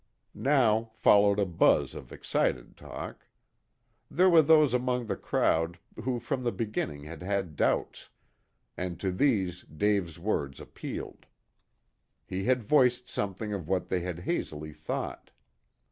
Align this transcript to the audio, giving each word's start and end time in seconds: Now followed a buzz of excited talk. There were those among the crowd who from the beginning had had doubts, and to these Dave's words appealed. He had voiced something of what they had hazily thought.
Now 0.33 0.89
followed 0.95 1.37
a 1.37 1.45
buzz 1.45 1.93
of 1.93 2.11
excited 2.11 2.75
talk. 2.75 3.27
There 4.09 4.31
were 4.31 4.41
those 4.41 4.73
among 4.73 5.05
the 5.05 5.15
crowd 5.15 5.77
who 6.03 6.17
from 6.19 6.43
the 6.43 6.51
beginning 6.51 7.03
had 7.03 7.21
had 7.21 7.55
doubts, 7.55 8.09
and 8.75 8.99
to 8.99 9.11
these 9.11 9.61
Dave's 9.61 10.17
words 10.17 10.59
appealed. 10.59 11.27
He 12.25 12.45
had 12.45 12.63
voiced 12.63 13.09
something 13.09 13.53
of 13.53 13.67
what 13.69 13.89
they 13.89 13.99
had 13.99 14.21
hazily 14.21 14.73
thought. 14.73 15.29